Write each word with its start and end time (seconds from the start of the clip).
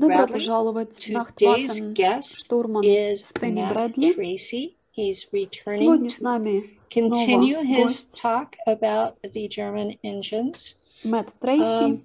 Добро 0.00 0.26
пожаловать 0.26 0.96
в 0.96 1.10
Today's 1.10 1.12
Нахтваффен, 1.12 1.92
guest 1.94 2.22
штурман 2.36 2.84
is 2.84 3.16
с 3.16 3.32
Пенни 3.32 3.64
Брэдли. 3.68 4.14
Tracy. 4.16 4.74
He's 4.96 5.26
returning 5.32 5.78
Сегодня 5.78 6.10
с 6.10 6.20
нами 6.20 6.78
continue 6.94 7.54
снова 7.60 7.64
his 7.64 7.84
гость 7.86 8.20
talk 8.22 8.48
about 8.66 9.14
the 9.22 9.48
German 9.48 9.98
engines. 10.02 10.76
Мэтт 11.04 11.34
Трейси, 11.40 11.94
Um, 11.94 12.04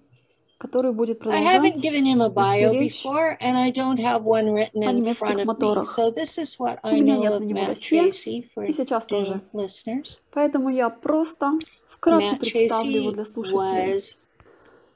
который 0.57 0.93
будет 0.93 1.21
I 1.27 1.41
haven't 1.43 1.73
продолжать 1.73 1.83
given 1.83 2.05
him 2.05 2.21
a 2.21 2.29
bio 2.29 2.71
вести 2.71 2.79
речь 2.79 3.05
before, 3.05 3.37
and 3.41 3.57
I 3.57 3.71
don't 3.71 3.99
have 3.99 4.23
one 4.23 4.51
written 4.53 4.83
о 4.83 4.91
in 4.91 4.95
немецких 5.03 5.19
front 5.27 5.35
of 5.35 5.39
me. 5.39 5.45
моторах. 5.45 5.85
So 5.99 6.11
this 6.11 6.37
is 6.37 6.57
what 6.57 6.79
У 6.83 6.87
I 6.87 7.01
меня 7.01 7.15
know 7.15 7.19
нет 7.21 7.31
of 7.33 7.39
на 7.39 7.43
него 7.43 7.59
Matt 7.59 7.67
досье, 7.67 8.03
Tracy 8.09 8.47
for 8.55 8.65
и 8.65 8.71
сейчас 8.71 9.05
тоже. 9.05 9.41
listeners. 9.53 10.17
Поэтому 10.31 10.69
я 10.69 10.89
просто 10.89 11.59
вкратце 11.89 12.37
представлю 12.37 12.91
его 13.01 13.11
для 13.11 13.25
слушателей. 13.25 14.01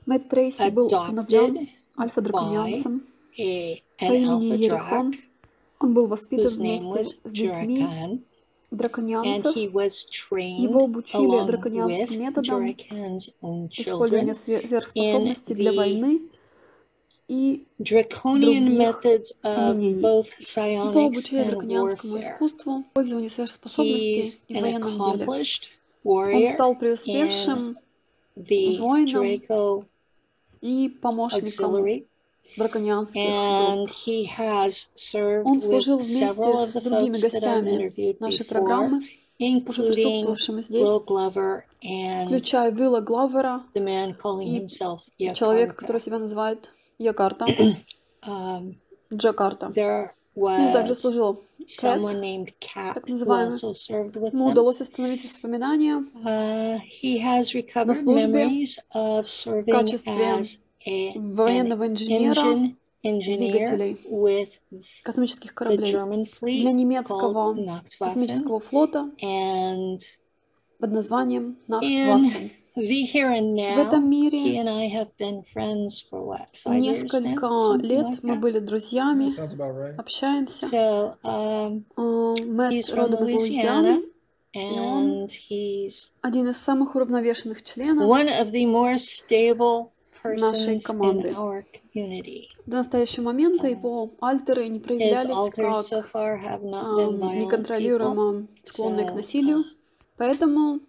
Мэтт 0.05 0.29
Трейси 0.29 0.69
был 0.69 0.87
усыновлен 0.87 1.69
a, 1.97 2.07
по 2.07 4.13
имени 4.13 4.57
Ерихон. 4.57 5.13
Он 5.79 5.93
был 5.93 6.07
воспитан 6.07 6.49
вместе 6.49 7.05
с 7.05 7.31
детьми 7.31 7.85
trained 10.09 10.61
Его 10.61 10.85
обучили 10.85 11.45
драконянским 11.45 12.19
методам 12.19 12.67
использования 13.71 14.33
сверхспособностей 14.33 15.55
для 15.55 15.73
войны 15.73 16.21
и 17.27 17.65
draconian 17.79 18.67
methods 18.67 19.33
of 19.43 19.77
both 20.01 20.29
Его 20.39 21.05
обучили 21.05 21.53
warfare. 21.53 22.19
искусству, 22.19 22.83
использованию 22.89 23.29
сверхспособностей 23.29 24.39
и 24.47 24.59
военном 24.59 25.17
деле. 25.17 25.27
Он 26.03 26.45
стал 26.47 26.75
преуспевшим 26.75 27.77
воином 28.35 29.41
и 30.61 30.89
помощником 30.89 31.75
served 34.95 35.43
Он 35.45 35.59
служил 35.61 35.97
вместе 35.99 36.57
с 36.57 36.73
другими 36.81 37.17
гостями 37.21 38.15
нашей 38.19 38.45
программы, 38.45 39.03
уже 39.39 39.83
присутствовавшими 39.83 40.61
здесь, 40.61 40.89
включая 42.25 42.71
Вилла 42.71 43.01
Гловера 43.01 43.63
и 43.73 44.59
человека, 45.33 45.75
который 45.75 45.99
себя 46.01 46.19
называет 46.19 46.71
Якарта, 46.97 47.45
Um, 48.23 48.75
Джакарта. 49.11 49.71
С 49.73 49.77
ним 50.59 50.73
также 50.73 50.93
служил 50.93 51.41
someone 51.67 52.19
named 52.21 52.53
Cat 52.59 52.93
так 52.95 53.07
называемый. 53.07 53.57
Ему 54.31 54.47
удалось 54.47 54.79
восстановить 54.79 55.23
воспоминания. 55.23 56.03
Uh, 56.23 56.79
he 57.01 57.19
has 57.19 57.53
recovered 57.53 57.95
службе. 57.95 58.65
в 58.93 59.65
качестве 59.65 60.13
as 60.13 60.59
a, 60.85 61.13
an 61.15 61.35
военного 61.35 61.87
инженера 61.87 62.73
двигателей 63.03 63.99
with 64.09 64.49
космических 65.03 65.53
кораблей. 65.53 65.91
Для 66.41 66.71
немецкого 66.71 67.81
космического 67.99 68.59
флота 68.59 69.11
под 70.79 70.91
названием 70.91 71.57
Nachtwaffen. 71.67 72.51
The 72.75 73.03
here 73.05 73.29
and 73.31 73.51
В 73.53 73.55
now, 73.55 73.87
этом 73.87 74.03
he 74.03 74.07
мире 74.09 74.59
and 74.59 74.69
I 74.69 74.87
have 74.89 75.09
been 75.17 75.43
friends 75.53 75.99
for 76.09 76.23
what, 76.25 76.47
five 76.63 76.81
years 76.81 77.03
несколько 77.03 77.77
лет 77.81 78.05
like 78.05 78.19
мы 78.23 78.35
были 78.35 78.59
друзьями, 78.59 79.35
Sounds 79.35 79.53
about 79.55 79.75
right. 79.75 79.95
общаемся. 79.97 81.17
Um, 81.23 81.83
А, 81.95 82.35
Мэтт 82.45 82.89
родом 82.93 83.23
из 83.23 83.31
Луизианы, 83.31 84.03
Louisiana, 84.53 84.77
он 84.79 85.27
один 86.21 86.49
из 86.49 86.57
самых 86.57 86.95
уравновешенных 86.95 87.63
членов 87.63 88.07
нашей 90.23 90.75
persons 90.77 90.81
команды. 90.81 91.29
in 91.29 91.35
our 91.35 91.63
community. 91.93 92.47
До 92.65 92.77
настоящего 92.77 93.23
момента 93.25 93.67
его 93.67 94.11
альтеры 94.21 94.67
не 94.67 94.79
проявлялись 94.79 95.49
как 95.51 96.11
far 96.13 96.37
have 96.41 96.61
not 96.63 96.83
а, 96.83 96.97
been 96.99 97.17
violent 97.17 97.21
people. 97.21 97.35
неконтролируемо 97.35 98.47
склонные 98.63 99.07
к 99.07 99.13
насилию. 99.15 99.63
Поэтому 100.17 100.79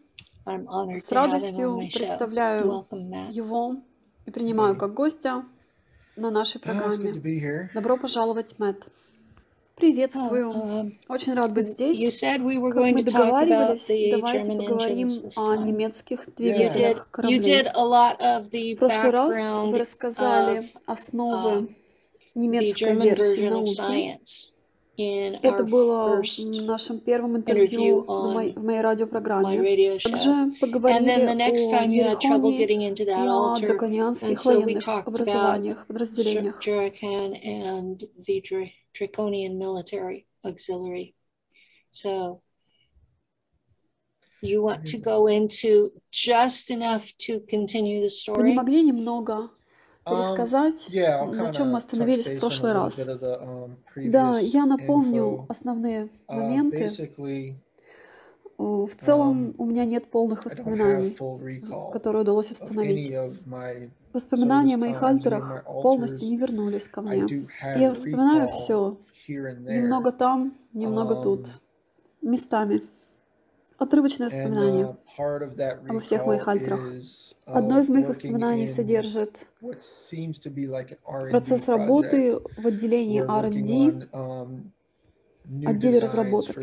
с 0.44 1.12
радостью 1.12 1.88
представляю 1.92 2.84
его 3.30 3.76
и 4.26 4.30
принимаю 4.30 4.76
как 4.76 4.94
гостя 4.94 5.44
на 6.16 6.30
нашей 6.30 6.58
Ah, 6.58 6.64
программе. 6.64 7.70
Добро 7.74 7.96
пожаловать, 7.96 8.58
Мэтт. 8.58 8.88
Приветствую. 9.76 10.50
Um, 10.50 10.92
Очень 11.08 11.34
рад 11.34 11.52
быть 11.52 11.66
здесь. 11.66 12.20
Как 12.20 12.40
мы 12.40 13.02
договаривались, 13.02 14.12
давайте 14.12 14.52
поговорим 14.52 15.08
о 15.36 15.56
немецких 15.56 16.34
двигателях 16.36 17.08
кораблей. 17.10 18.76
В 18.76 18.78
прошлый 18.78 19.10
раз 19.10 19.56
вы 19.64 19.78
рассказали 19.78 20.64
основы 20.86 21.62
the 21.62 21.74
немецкой 22.34 22.94
версии 22.94 23.48
науки. 23.48 24.20
science 24.97 25.39
in 25.39 25.39
Это 25.43 25.63
our 25.63 25.69
было 25.69 26.19
first 26.21 26.43
в 26.43 26.63
нашем 26.65 26.99
первом 26.99 27.37
интервью 27.37 28.01
interview 28.01 28.05
на 28.05 28.33
моей- 28.33 28.51
on 28.53 28.59
в 28.59 28.63
моей 28.63 28.79
my 28.79 28.81
радиопрограмме. 28.81 29.57
radio 29.59 29.97
show. 29.97 30.09
Также 30.11 30.29
And 30.31 30.51
then 30.51 30.53
the 30.53 30.59
поговорили 30.59 31.33
next 31.35 31.67
о 31.67 31.71
time 31.71 31.89
you 31.91 32.03
had 32.03 32.19
trouble 32.19 32.51
Ерехоне 32.51 32.57
getting 32.57 32.81
into 32.89 33.03
и 33.03 33.05
that 33.05 33.27
о 33.27 33.53
altar, 33.53 33.61
and 33.61 33.67
драконианских 33.67 34.39
so 34.39 34.51
we 34.59 34.65
военных 34.65 34.83
talked 34.83 35.03
about 35.03 35.07
образованиях, 35.07 35.77
Dra- 35.77 35.85
подразделениях. 35.87 36.59
Jurakan 36.65 37.33
and 37.43 38.07
the 38.25 38.41
Dra- 38.41 38.71
Draconian 38.93 39.57
Military 39.59 40.25
Auxiliary. 40.43 41.13
So 41.91 42.41
you 44.41 44.61
want 44.61 44.85
to 44.85 44.97
go 44.99 45.27
into 45.27 45.91
just 46.11 46.69
enough 46.71 47.11
to 47.19 47.39
continue 47.47 48.01
the 48.01 48.09
Вы 48.33 48.43
не 48.43 48.51
story? 48.51 48.53
могли 48.53 48.81
немного 48.83 49.33
Um, 49.33 49.49
пересказать, 50.04 50.88
yeah, 50.90 51.22
I'll 51.22 51.34
на 51.34 51.52
чем 51.52 51.70
мы 51.70 51.78
остановились 51.78 52.28
в 52.28 52.40
прошлый 52.40 52.72
раз? 52.72 52.98
um, 52.98 53.70
Да, 53.96 54.38
я 54.38 54.66
напомню 54.66 55.46
основные 55.48 56.08
Uh, 56.28 56.36
моменты. 56.36 56.90
В 58.58 58.94
целом 58.96 59.54
у 59.58 59.64
меня 59.64 59.84
нет 59.84 60.10
полных 60.10 60.44
воспоминаний, 60.44 61.16
которые 61.92 62.22
удалось 62.22 62.50
установить. 62.50 63.12
Воспоминания 64.12 64.74
о 64.74 64.78
моих 64.78 65.02
альтерах 65.02 65.64
полностью 65.64 66.28
не 66.28 66.36
вернулись 66.36 66.86
ко 66.86 67.00
мне. 67.00 67.46
Я 67.76 67.92
вспоминаю 67.92 68.48
все, 68.48 68.96
немного 69.28 70.12
там, 70.12 70.52
немного 70.72 71.14
Um, 71.14 71.22
тут, 71.22 71.48
местами. 72.20 72.82
Отрывочные 73.82 74.28
And 74.28 74.32
воспоминания. 74.32 74.96
uh, 75.18 75.88
обо 75.88 76.00
всех 76.00 76.24
моих 76.24 76.46
альтерах. 76.46 76.80
uh, 76.80 77.02
Одно 77.46 77.80
из 77.80 77.88
моих 77.88 78.08
воспоминаний 78.08 78.68
содержит 78.68 79.48
процесс 81.30 81.68
работы 81.68 82.38
в 82.56 82.66
отделении 82.66 83.22
R&D. 83.22 84.06
um, 84.12 84.70
отделе 85.66 85.98
разработок. 85.98 86.56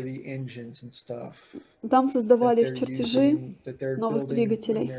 Там 1.88 2.06
создавались 2.06 2.78
чертежи 2.78 3.56
новых 3.96 4.26
двигателей. 4.26 4.92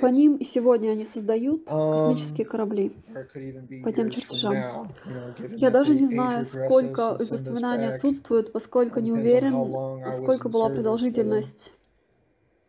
По 0.00 0.06
ним 0.06 0.36
и 0.36 0.44
сегодня 0.44 0.90
они 0.90 1.04
создают 1.04 1.68
Um, 1.68 1.96
космические 1.96 2.46
корабли. 2.46 2.92
По 3.84 3.92
тем 3.92 4.10
чертежам. 4.10 4.90
Я 5.56 5.70
даже 5.70 5.94
не 5.94 6.06
знаю, 6.06 6.44
сколько 6.44 7.16
из 7.20 7.30
воспоминаний 7.30 7.86
отсутствует, 7.86 8.52
поскольку 8.52 9.00
не 9.00 9.12
уверен, 9.12 10.12
сколько 10.12 10.48
была 10.48 10.68
продолжительность 10.68 11.72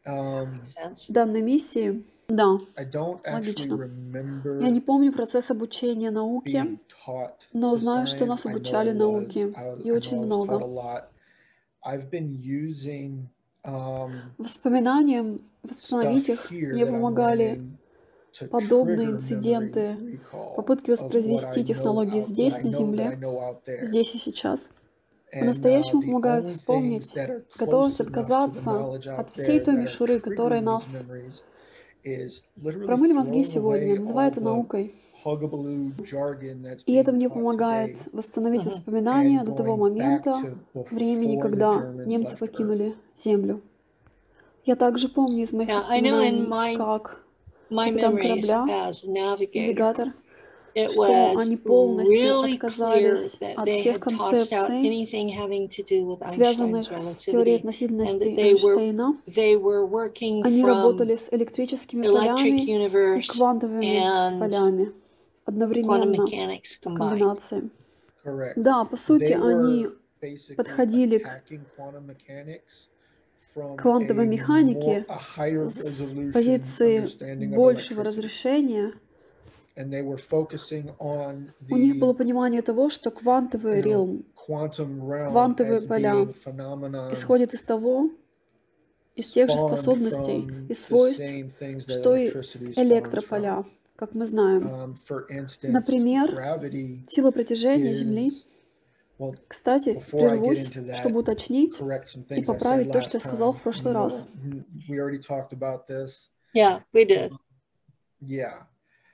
Um, 0.05 0.59
данной 1.09 1.41
миссии. 1.41 2.03
Да, 2.27 2.57
Логично. 3.31 3.89
я 4.61 4.69
не 4.69 4.81
помню 4.81 5.13
процесс 5.13 5.51
обучения 5.51 6.11
науке, 6.11 6.77
но 7.53 7.75
знаю, 7.75 8.07
что 8.07 8.25
нас 8.25 8.45
обучали 8.45 8.91
науке, 8.91 9.53
и 9.83 9.91
очень 9.91 10.23
много. 10.23 11.07
Воспоминаниям 14.37 15.41
восстановить 15.63 16.29
их 16.29 16.51
мне 16.51 16.85
помогали 16.85 17.61
подобные 18.49 19.11
инциденты, 19.11 20.19
попытки 20.55 20.91
воспроизвести 20.91 21.63
технологии 21.63 22.21
здесь, 22.21 22.61
на 22.61 22.69
Земле, 22.69 23.19
здесь 23.81 24.15
и 24.15 24.17
сейчас. 24.17 24.69
По-настоящему 25.31 26.01
uh, 26.01 26.05
помогают 26.05 26.47
вспомнить 26.47 27.17
готовность 27.57 27.99
отказаться 27.99 28.93
от 29.17 29.31
всей 29.31 29.59
той 29.59 29.75
мишуры, 29.75 30.19
которая 30.19 30.61
нас 30.61 31.07
промыли 32.85 33.13
мозги 33.13 33.43
сегодня, 33.43 33.95
all 33.95 34.27
это 34.27 34.41
наукой. 34.41 34.93
И 36.85 36.93
это 36.93 37.11
мне 37.11 37.29
помогает 37.29 38.07
восстановить 38.11 38.65
воспоминания 38.65 39.43
до 39.43 39.53
того 39.53 39.77
момента, 39.77 40.57
времени, 40.73 41.39
когда 41.39 41.81
немцы 42.05 42.37
покинули 42.37 42.95
Землю. 43.15 43.61
Я 44.65 44.75
также 44.75 45.09
помню 45.09 45.43
из 45.43 45.51
моих 45.51 45.69
воспоминаний, 45.69 46.77
как 46.77 47.25
Капитан 47.69 48.17
корабля, 48.17 48.65
навигатор 49.03 50.13
что 50.89 51.35
они 51.37 51.57
полностью 51.57 52.39
отказались 52.41 53.39
от 53.55 53.69
всех 53.69 53.99
концепций, 53.99 55.07
связанных 56.33 56.91
с 56.91 57.17
теорией 57.25 57.57
относительности 57.57 58.27
Эйнштейна. 58.27 59.17
Они 60.43 60.63
работали 60.63 61.15
с 61.15 61.29
электрическими 61.31 62.07
полями 62.07 63.19
и 63.19 63.27
квантовыми 63.27 64.39
полями 64.39 64.91
одновременно 65.45 66.17
комбинации. 66.83 67.69
Correct. 68.23 68.53
Да, 68.55 68.85
по 68.85 68.95
сути, 68.95 69.33
они 69.33 69.89
подходили 70.55 71.17
к 71.17 71.43
квантовой 73.77 74.27
механике 74.27 75.05
с 75.67 76.15
позиции 76.33 77.07
большего 77.53 78.03
разрешения. 78.03 78.93
And 79.75 79.91
they 79.91 80.03
were 80.03 80.19
focusing 80.19 80.95
on 80.99 81.49
У 81.67 81.77
них 81.77 81.97
было 81.97 82.13
понимание 82.13 82.61
того, 82.61 82.91
что 82.91 83.09
квантовый 83.09 83.81
realm 83.81 84.23
квантовые 84.35 85.81
поля 85.81 86.27
исходит 87.11 87.53
из 87.53 87.61
того, 87.61 88.11
из 89.15 89.31
тех 89.31 89.49
же 89.49 89.57
способностей 89.57 90.47
и 90.69 90.73
свойств, 90.73 91.23
что 91.87 92.15
и 92.15 92.27
электрополя, 92.27 93.63
как 93.95 94.13
мы 94.13 94.25
знаем. 94.25 94.61
from. 94.61 94.81
Um, 94.81 94.95
for 94.95 95.25
instance, 95.29 95.71
Например, 95.71 96.29
gravity 96.33 97.05
Сила 97.07 97.31
притяжения 97.31 97.93
Земли. 97.93 98.31
Кстати, 99.47 100.01
прервусь, 100.11 100.69
чтобы 100.95 101.19
уточнить 101.19 101.79
и 102.29 102.43
поправить 102.43 102.91
то, 102.91 102.99
что 103.01 103.17
я 103.17 103.21
сказал 103.21 103.53
в 103.53 103.61
прошлый 103.61 103.93
раз. 103.93 104.27
We 104.89 104.99
already 104.99 105.19
talked 105.19 105.53
about 105.53 105.87
this. 105.87 106.29
Yeah, 106.53 106.81
we 106.93 107.05
did. 107.05 107.31
Yeah. 108.19 108.63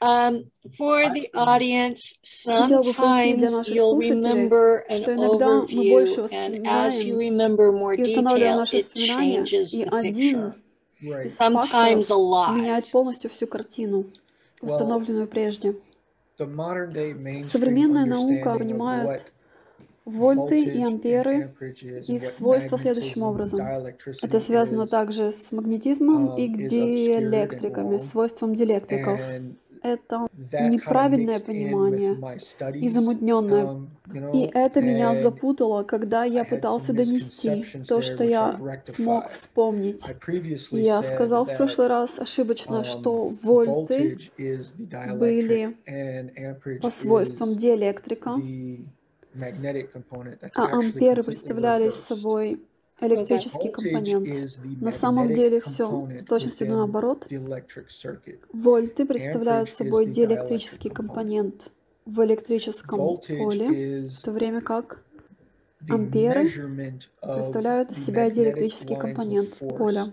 Um, 0.01 0.49
for 0.77 1.09
the 1.09 1.29
audience, 1.33 2.13
sometimes 2.23 3.41
наших 3.41 3.75
you'll 3.75 3.99
слушателей, 4.01 4.31
remember 4.31 4.85
an 4.89 4.95
что 4.95 5.13
иногда 5.13 5.47
мы 5.47 5.65
overview, 5.65 5.89
больше 5.89 6.21
and 6.31 6.65
as 6.65 7.03
you 7.03 7.17
remember 7.17 7.73
more 7.73 7.95
и 7.95 8.03
устанавливаем 8.03 8.53
detail, 8.53 8.57
наши 8.59 8.77
it 8.77 8.93
changes 8.93 9.73
the 9.73 9.89
picture. 10.01 10.55
Sometimes 11.27 12.09
a 12.09 12.15
lot. 12.15 12.55
меняет 12.55 12.89
полностью 12.89 13.29
всю 13.29 13.47
картину, 13.47 14.05
установленную 14.61 15.27
прежде. 15.27 15.75
Современная 16.37 18.05
наука 18.05 18.55
понимает 18.57 19.31
вольты 20.05 20.63
и 20.63 20.83
амперы, 20.83 21.53
их 22.07 22.25
свойства 22.25 22.77
следующим 22.77 23.23
образом. 23.23 23.61
Это 24.21 24.39
связано 24.39 24.87
также 24.87 25.31
с 25.31 25.51
магнетизмом 25.51 26.35
и 26.35 26.47
um, 26.47 26.67
диэлектриками, 26.67 27.97
свойством 27.97 28.55
диэлектриков. 28.55 29.19
Это 29.81 30.27
неправильное 30.33 31.39
понимание 31.39 32.17
и 32.75 32.89
замутненное. 32.89 33.63
Um, 33.65 33.87
И 34.33 34.49
это 34.53 34.81
меня 34.81 35.13
запутало, 35.15 35.83
когда 35.83 36.23
я 36.23 36.43
пытался 36.43 36.93
донести 36.93 37.63
то, 37.87 38.01
что 38.01 38.23
я 38.23 38.59
смог 38.85 39.29
вспомнить. 39.29 40.05
Я 40.71 41.03
сказал 41.03 41.45
в 41.45 41.55
прошлый 41.55 41.87
раз 41.87 42.19
ошибочно, 42.19 42.81
um, 42.81 42.83
что 42.83 43.31
вольты 43.43 44.17
были 45.15 45.77
по 46.81 46.89
свойствам 46.89 47.55
диэлектрика, 47.55 48.35
а 50.55 50.77
амперы 50.77 51.23
представляли 51.23 51.89
собой 51.89 52.59
электрический 53.01 53.69
компонент. 53.69 54.27
На 54.81 54.91
самом 54.91 55.33
деле 55.33 55.61
все 55.61 56.09
точности 56.27 56.63
within 56.63 56.75
наоборот. 56.75 57.27
Вольты 58.53 59.05
представляют 59.05 59.69
собой 59.69 60.07
диэлектрический 60.07 60.89
компонент 60.89 61.71
в 62.05 62.23
электрическом 62.25 63.17
поле, 63.17 64.07
в 64.07 64.21
то 64.21 64.31
время 64.31 64.61
как 64.61 65.03
амперы 65.87 66.49
представляют 67.21 67.91
из 67.91 68.05
себя 68.05 68.29
диэлектрический 68.29 68.97
компонент 68.97 69.57
поля. 69.77 70.11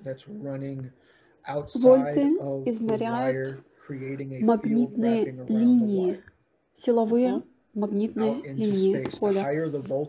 Вольты 1.74 2.22
измеряют 2.66 3.60
магнитные 3.88 5.46
линии, 5.48 6.20
силовые 6.74 7.42
into 7.76 8.42
линии 8.54 9.08
поля. 9.18 9.46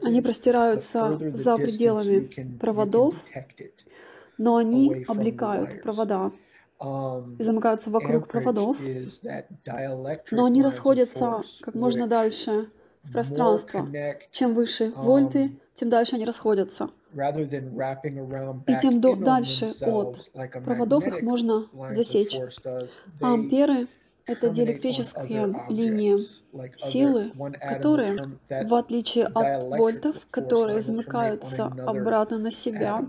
Они 0.03 0.21
простираются 0.21 1.19
за 1.33 1.57
пределами 1.57 2.57
проводов, 2.57 3.15
но 4.37 4.55
они 4.55 5.05
облекают 5.07 5.81
провода 5.81 6.31
Um, 6.79 7.37
и 7.39 7.43
замыкаются 7.43 7.89
вокруг 7.89 8.27
проводов, 8.27 8.77
но 10.29 10.45
они 10.45 10.61
расходятся 10.61 11.41
как 11.61 11.73
можно 11.73 12.05
дальше 12.05 12.69
в 13.01 13.11
пространство. 13.11 13.87
Чем 14.29 14.53
выше 14.53 14.93
вольты, 14.95 15.57
тем 15.73 15.89
дальше 15.89 16.17
они 16.17 16.25
расходятся. 16.25 16.91
И 17.15 18.79
тем 18.79 19.01
дальше 19.01 19.71
от 19.81 20.29
проводов 20.63 21.07
их 21.07 21.23
можно 21.23 21.65
засечь. 21.89 22.37
А 23.21 23.33
амперы— 23.33 23.87
это 24.27 24.47
like 24.47 24.79
other- 25.15 25.55
силы, 26.77 27.31
которые, 27.59 28.17
в 28.65 28.73
отличие 28.75 29.25
от 29.25 29.63
вольтов, 29.63 30.27
которые 30.29 30.81
замыкаются 30.81 31.65
обратно 31.85 32.37
на 32.37 32.51
себя, 32.51 33.07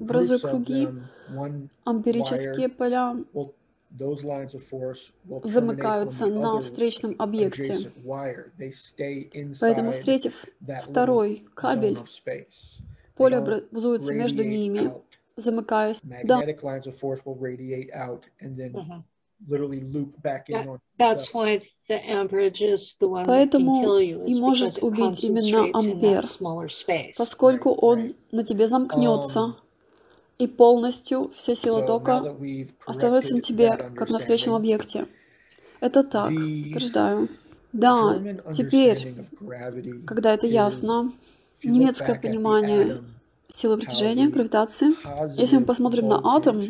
образуя 0.00 0.38
круги, 0.38 0.88
амперические 1.84 2.68
поля 2.68 3.16
замыкаются 5.44 6.26
на 6.26 6.60
встречном 6.60 7.14
объекте. 7.18 7.74
Поэтому, 9.60 9.92
встретив 9.92 10.44
второй 10.82 11.46
кабель, 11.54 11.98
поле 13.16 13.36
образуется 13.36 14.12
между 14.14 14.42
ними, 14.44 14.92
замыкаясь. 15.36 16.00
Да, 16.24 16.42
Mhm. 19.42 19.50
literally 19.50 19.80
loop 19.80 20.20
back 20.22 20.48
in 20.48 20.68
on. 20.68 20.78
That's 20.98 21.32
why 21.34 21.60
the 21.88 22.00
amperage 22.08 22.60
is 22.60 22.96
the 23.00 23.08
one 23.08 23.24
that 23.24 23.26
can 23.26 23.26
Поэтому 23.26 23.82
kill 23.82 24.00
you, 24.00 24.24
и 24.26 24.38
может 24.40 24.74
because 24.74 24.78
it 24.78 24.82
убить 24.82 25.24
именно 25.24 25.70
ампер, 25.72 26.20
that 26.20 26.24
smaller 26.24 26.68
space. 26.68 27.14
поскольку 27.16 27.70
Right, 27.70 27.78
он 27.82 27.98
right. 27.98 28.16
на 28.30 28.44
тебе 28.44 28.68
замкнется, 28.68 29.38
Um, 29.40 29.54
и 30.38 30.46
полностью 30.46 31.30
вся 31.34 31.54
сила 31.54 31.82
тока 31.82 32.36
остановится 32.86 33.34
на 33.34 33.40
тебе, 33.40 33.76
как 33.96 34.10
на 34.10 34.18
встречном 34.18 34.54
объекте. 34.56 35.06
Это 35.80 36.02
так, 36.02 36.30
утверждаю. 36.30 37.28
Да, 37.72 38.20
теперь, 38.52 39.14
когда 40.06 40.34
это 40.34 40.46
ясно, 40.46 41.12
немецкое 41.64 42.16
понимание 42.16 43.02
силы 43.52 43.76
притяжения, 43.76 44.28
гравитации, 44.28 44.94
если 45.38 45.58
мы 45.58 45.64
посмотрим 45.64 46.08
на 46.08 46.20
атом, 46.36 46.62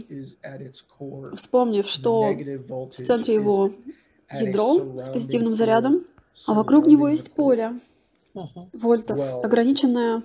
вспомнив, 1.36 1.86
что 1.86 2.32
в 2.32 3.04
центре 3.04 3.34
его 3.34 3.72
ядро 4.32 4.98
с 4.98 5.08
позитивным 5.08 5.54
зарядом, 5.54 6.04
а 6.46 6.54
вокруг 6.54 6.86
него 6.86 7.08
есть 7.08 7.32
поле 7.34 7.72
вольтов, 8.72 9.44
ограниченное 9.44 10.22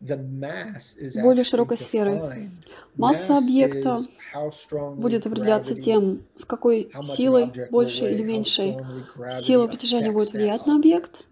более 0.00 1.44
широкой 1.44 1.76
сферой. 1.76 2.18
defined. 2.18 2.50
Масса 2.94 3.38
объекта 3.38 3.98
будет 4.96 5.26
определяться 5.26 5.74
тем, 5.74 6.22
с 6.36 6.44
какой 6.44 6.92
силой, 7.02 7.46
weigh, 7.70 8.12
или 8.12 8.22
меньшей, 8.22 8.76
сила 9.40 9.66
притяжения 9.66 10.12
будет 10.12 10.32
влиять 10.32 10.66
на 10.66 10.76
объект, 10.76 11.24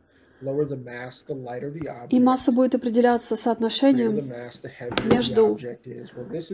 Lower 0.42 0.66
the 0.66 0.76
mass, 0.76 1.22
the 1.26 1.34
lighter 1.34 1.70
the 1.72 1.88
object. 1.88 2.10
и 2.10 2.20
масса 2.20 2.52
будет 2.52 2.74
определяться 2.74 3.36
соотношением 3.36 4.32
между 5.10 5.56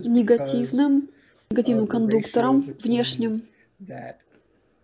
негативным, 0.09 1.09
негативным 1.51 1.87
кондуктором 1.87 2.75
внешним 2.83 3.43
that 3.81 4.15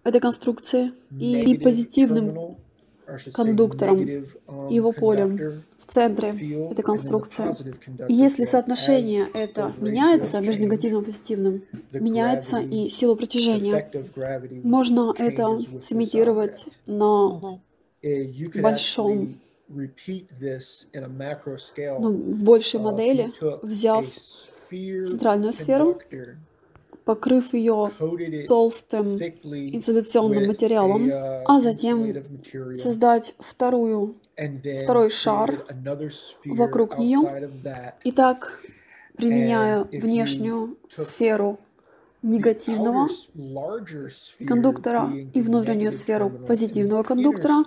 этой 0.09 0.21
конструкции 0.21 0.93
и 1.13 1.35
negative 1.35 1.63
позитивным 1.63 2.57
кондуктором, 3.33 4.01
negative, 4.01 4.29
um, 4.47 4.73
его 4.73 4.93
полем 4.93 5.37
conductor 5.37 5.61
в 5.79 5.87
центре 5.87 6.29
этой 6.29 6.75
the 6.75 6.83
конструкции. 6.83 7.45
positive 7.45 7.79
conductor 7.81 8.07
И 8.09 8.15
если 8.15 8.45
соотношение 8.45 9.29
это 9.33 9.73
меняется 9.79 10.41
между 10.41 10.65
негативным 10.65 11.03
и 11.03 11.07
позитивным, 11.07 11.63
the 11.93 12.01
меняется 12.01 12.59
и 12.59 12.91
сила 12.91 13.15
the 13.15 13.17
притяжения. 13.17 13.91
Можно 14.63 15.15
это 15.17 15.59
сымитировать 15.81 16.67
на 16.87 17.61
Mhm. 18.03 18.51
Uh, 18.51 18.61
большом, 18.61 19.41
ну, 21.99 22.13
в 22.13 22.45
большей 22.45 22.81
uh, 22.81 22.83
модели, 22.83 23.33
взяв 23.63 24.07
центральную 24.71 25.53
сферу, 25.53 25.99
покрыв 27.05 27.55
ее 27.55 27.91
толстым 28.47 29.17
изоляционным 29.17 30.47
материалом, 30.47 31.09
uh, 31.09 31.43
а 31.45 31.59
затем 31.59 32.15
создать 32.73 33.35
вторую 33.41 34.15
второй 34.85 35.11
шар 35.11 35.67
вокруг 36.47 36.99
нее, 36.99 37.19
outside 37.19 37.45
of 37.45 37.63
that, 37.65 37.95
и 38.05 38.13
так, 38.13 38.63
применяя 39.17 39.83
внешнюю 39.91 40.77
сферу 40.89 41.59
негативного 42.23 43.09
кондуктора 44.47 45.11
и 45.33 45.41
внутреннюю 45.41 45.93
сферу 45.93 46.31
позитивного 46.31 47.03
кондуктора, 47.03 47.65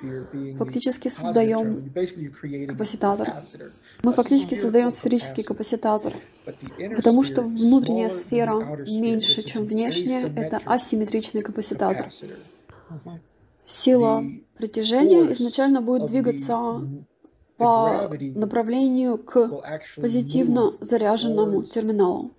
фактически 0.58 1.08
создаем 1.08 1.91
капаситатор. 2.67 3.34
Мы 4.03 4.13
фактически 4.13 4.55
создаем 4.55 4.91
сферический 4.91 5.43
капаситатор, 5.43 6.13
потому 6.96 7.24
что 7.24 7.41
внутренняя 7.43 8.10
сфера 8.10 8.77
меньше, 8.88 9.43
чем 9.43 9.65
внешняя, 9.65 10.27
это 10.36 10.60
асимметричный 10.65 11.41
капаситатор. 11.41 12.10
Сила 13.65 14.24
притяжения 14.58 15.31
изначально 15.31 15.81
будет 15.81 16.08
двигаться 16.08 16.81
по 17.58 18.12
направлению 18.36 19.17
к 19.17 19.50
позитивно 19.96 20.74
заряженному 20.81 21.63
терминалу 21.63 22.31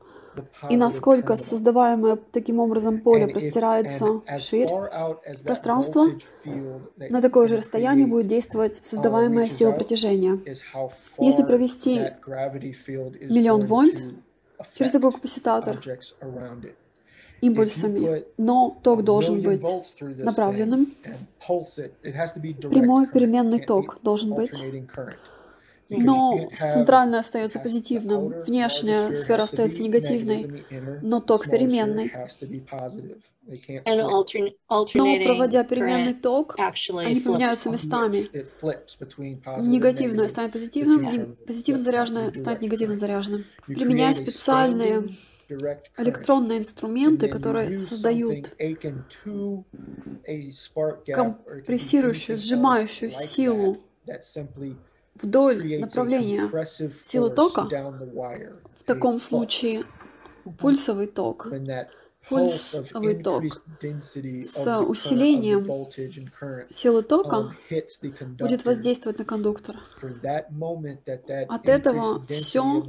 и 0.71 0.77
насколько 0.77 1.37
создаваемое 1.37 2.19
таким 2.31 2.59
образом 2.59 3.01
поле 3.01 3.27
простирается 3.29 4.23
вширь 4.37 4.69
в 4.69 5.43
пространство, 5.45 6.07
на 6.97 7.21
такое 7.21 7.49
же 7.49 7.57
расстояние 7.57 8.07
будет 8.07 8.27
действовать 8.27 8.81
создаваемая 8.83 9.47
сила 9.47 9.73
притяжения. 9.73 10.39
Если 11.19 11.43
провести 11.43 11.95
миллион 12.27 13.67
вольт 13.67 14.03
через 14.75 14.93
такой 14.93 15.13
капацитатор 15.13 15.81
импульсами, 17.41 18.25
но 18.39 18.79
ток 18.83 19.05
должен 19.05 19.43
быть 19.43 19.67
направленным, 20.01 20.95
прямой 21.41 23.09
переменный 23.09 23.59
ток 23.61 23.99
должен 24.03 24.35
быть 24.35 24.65
но 25.99 26.51
центральная 26.55 27.21
остается 27.21 27.59
позитивным, 27.59 28.29
внешняя 28.47 29.15
сфера 29.15 29.45
остается 29.45 29.83
негативной, 29.83 30.65
но 31.03 31.21
ток 31.21 31.45
переменный. 31.45 32.13
Но 34.95 35.25
проводя 35.25 35.65
переменный 35.65 36.15
ток, 36.15 36.57
они 36.59 37.21
поменяются 37.21 37.71
местами. 37.71 38.29
Негативное 39.61 40.29
станет 40.29 40.53
позитивным, 40.53 41.37
позитивно 41.47 41.83
заряженное 41.83 42.33
станет 42.39 42.63
негативно 42.63 42.99
заряженным. 42.99 43.45
Применяя 43.67 44.15
специальные 44.15 45.09
электронные 45.99 46.59
инструменты, 46.61 47.29
которые 47.29 47.79
создают 47.79 48.55
компрессирующую, 51.07 52.39
сжимающую 52.39 53.11
силу 53.11 53.79
вдоль 55.15 55.81
направления 55.81 56.49
силы 57.05 57.31
тока, 57.31 57.69
в 58.79 58.85
таком 58.85 59.19
случае 59.19 59.85
пульсовый 60.59 61.07
ток, 61.07 61.49
пульсовый 62.29 63.23
ток 63.23 63.43
с 64.45 64.81
усилением 64.81 65.67
силы 66.75 67.03
тока 67.03 67.55
будет 68.39 68.65
воздействовать 68.65 69.19
на 69.19 69.25
кондуктор. 69.25 69.77
От 71.49 71.69
этого 71.69 72.25
все 72.27 72.83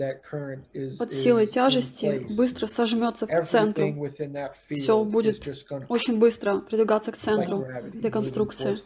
под 0.97 1.13
силой 1.13 1.47
тяжести 1.47 2.25
быстро 2.35 2.67
сожмется 2.67 3.27
к 3.27 3.45
центру. 3.45 3.85
Все 4.69 5.03
будет 5.03 5.47
очень 5.89 6.19
быстро 6.19 6.59
придвигаться 6.59 7.11
к 7.11 7.17
центру 7.17 7.61
этой 7.61 8.11
конструкции. 8.11 8.77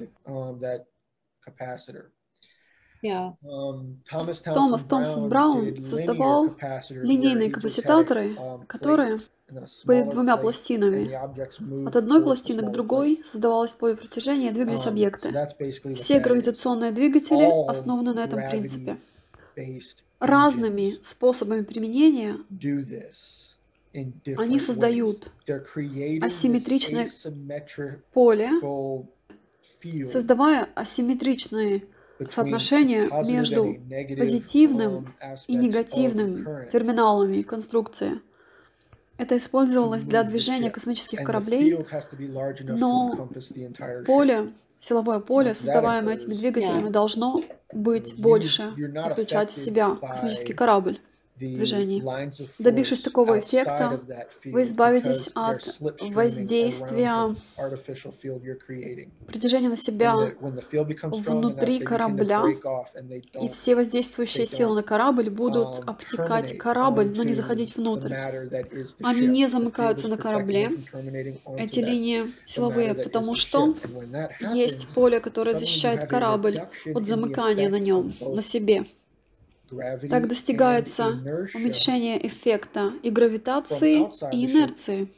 Um, 3.11 3.97
Томас 4.43 4.83
Томпсон 4.83 5.29
Браун 5.29 5.81
создавал 5.81 6.55
линейные 6.89 7.49
капацитаторы, 7.49 8.33
um, 8.33 8.65
которые 8.65 9.21
были 9.85 10.03
двумя 10.09 10.37
пластинами. 10.37 11.87
От 11.87 11.95
одной 11.95 12.21
пластины 12.21 12.63
к 12.63 12.71
другой 12.71 13.21
создавалось 13.23 13.73
поле 13.73 13.95
притяжения 13.95 14.49
и 14.49 14.53
двигались 14.53 14.85
Um, 14.85 14.89
объекты. 14.89 15.33
Все 15.95 16.19
гравитационные 16.19 16.91
двигатели 16.91 17.69
основаны 17.69 18.13
на 18.13 18.23
этом 18.23 18.39
принципе. 18.49 18.97
Разными 20.19 20.95
способами 21.01 21.61
применения 21.63 22.37
они 24.37 24.59
создают 24.59 25.31
асимметричное 26.21 27.07
поле, 28.13 28.51
создавая 30.05 30.69
асимметричные 30.75 31.85
соотношение 32.27 33.09
между 33.25 33.77
позитивным 34.17 35.13
и 35.47 35.55
негативным 35.55 36.67
терминалами 36.71 37.41
конструкции. 37.41 38.21
Это 39.17 39.37
использовалось 39.37 40.03
для 40.03 40.23
движения 40.23 40.69
космических 40.69 41.23
кораблей, 41.23 41.77
но 42.59 43.29
поле, 44.05 44.53
силовое 44.79 45.19
поле, 45.19 45.53
создаваемое 45.53 46.15
этими 46.15 46.35
двигателями, 46.35 46.89
должно 46.89 47.41
быть 47.73 48.15
больше, 48.17 48.71
включать 49.11 49.51
в 49.51 49.57
себя 49.63 49.95
космический 49.95 50.53
корабль 50.53 50.99
движении. 51.37 52.03
Добившись 52.59 52.99
такого 52.99 53.39
эффекта, 53.39 53.99
вы 54.45 54.63
избавитесь 54.63 55.29
от 55.35 55.77
воздействия 55.79 57.35
притяжения 59.27 59.69
на 59.69 59.75
себя 59.75 60.15
внутри 60.39 61.79
корабля, 61.79 62.43
и 63.41 63.49
все 63.49 63.75
воздействующие 63.75 64.45
силы 64.45 64.75
на 64.75 64.83
корабль 64.83 65.29
будут 65.29 65.81
обтекать 65.85 66.57
корабль, 66.57 67.13
но 67.15 67.23
не 67.23 67.33
заходить 67.33 67.75
внутрь. 67.75 68.13
Они 69.03 69.27
не 69.27 69.47
замыкаются 69.47 70.07
на 70.07 70.17
корабле, 70.17 70.71
эти 71.57 71.79
линии 71.79 72.33
силовые, 72.45 72.93
потому 72.93 73.35
что 73.35 73.75
есть 74.53 74.87
поле, 74.89 75.19
которое 75.19 75.55
защищает 75.55 76.07
корабль 76.07 76.61
от 76.93 77.05
замыкания 77.05 77.69
на 77.69 77.79
нем, 77.79 78.13
на 78.19 78.41
себе. 78.41 78.85
Так 80.09 80.27
достигается 80.27 81.07
уменьшение 81.07 82.25
эффекта 82.25 82.93
и 83.03 83.09
гравитации, 83.09 84.09
и 84.33 84.45
инерции. 84.45 85.09